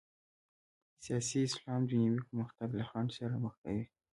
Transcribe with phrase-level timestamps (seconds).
[1.03, 3.83] سیاسي اسلام دنیوي پرمختګ له خنډ سره مخ کوي.